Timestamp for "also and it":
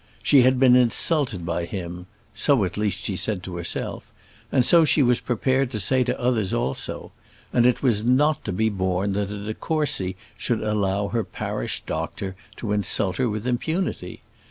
6.55-7.83